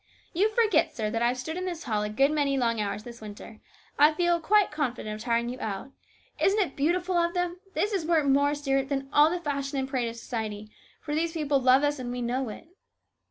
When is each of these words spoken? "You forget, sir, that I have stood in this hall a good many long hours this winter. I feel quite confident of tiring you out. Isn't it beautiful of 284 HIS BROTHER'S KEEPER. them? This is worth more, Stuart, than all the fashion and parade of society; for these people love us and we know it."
"You 0.33 0.49
forget, 0.55 0.95
sir, 0.95 1.11
that 1.11 1.21
I 1.21 1.27
have 1.27 1.37
stood 1.37 1.57
in 1.57 1.65
this 1.65 1.83
hall 1.83 2.01
a 2.01 2.09
good 2.09 2.31
many 2.31 2.57
long 2.57 2.81
hours 2.81 3.03
this 3.03 3.21
winter. 3.21 3.59
I 3.99 4.15
feel 4.15 4.39
quite 4.39 4.71
confident 4.71 5.13
of 5.13 5.21
tiring 5.21 5.47
you 5.47 5.59
out. 5.59 5.91
Isn't 6.39 6.59
it 6.59 6.75
beautiful 6.75 7.15
of 7.17 7.33
284 7.33 7.35
HIS 7.35 7.35
BROTHER'S 7.35 7.61
KEEPER. 7.61 7.73
them? 7.75 7.83
This 7.83 7.93
is 7.93 8.09
worth 8.09 8.27
more, 8.33 8.55
Stuart, 8.55 8.89
than 8.89 9.09
all 9.13 9.29
the 9.29 9.39
fashion 9.39 9.77
and 9.77 9.87
parade 9.87 10.09
of 10.09 10.15
society; 10.15 10.71
for 11.01 11.13
these 11.13 11.33
people 11.33 11.59
love 11.61 11.83
us 11.83 11.99
and 11.99 12.11
we 12.11 12.23
know 12.23 12.49
it." 12.49 12.67